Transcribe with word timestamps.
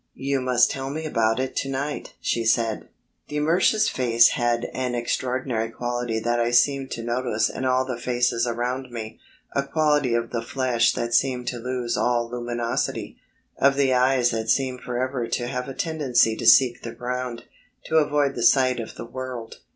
"You 0.17 0.41
must 0.41 0.71
tell 0.71 0.89
me 0.89 1.01
all 1.03 1.09
about 1.11 1.39
it 1.39 1.55
to 1.57 1.69
night," 1.69 2.13
she 2.19 2.43
said. 2.43 2.87
De 3.27 3.39
Mersch's 3.39 3.87
face 3.87 4.29
had 4.29 4.65
an 4.73 4.95
extraordinary 4.95 5.69
quality 5.69 6.19
that 6.19 6.39
I 6.39 6.49
seemed 6.49 6.89
to 6.93 7.03
notice 7.03 7.51
in 7.51 7.65
all 7.65 7.85
the 7.85 7.99
faces 7.99 8.47
around 8.47 8.89
me 8.91 9.19
a 9.55 9.61
quality 9.61 10.15
of 10.15 10.31
the 10.31 10.41
flesh 10.41 10.93
that 10.93 11.13
seemed 11.13 11.45
to 11.49 11.59
lose 11.59 11.97
all 11.97 12.27
luminosity, 12.31 13.17
of 13.59 13.75
the 13.75 13.93
eyes 13.93 14.31
that 14.31 14.49
seemed 14.49 14.81
forever 14.81 15.27
to 15.27 15.45
have 15.45 15.69
a 15.69 15.73
tendency 15.75 16.35
to 16.35 16.47
seek 16.47 16.81
the 16.81 16.93
ground, 16.95 17.43
to 17.85 17.97
avoid 17.97 18.33
the 18.33 18.41
sight 18.41 18.79
of 18.79 18.95
the 18.95 19.05
world. 19.05 19.57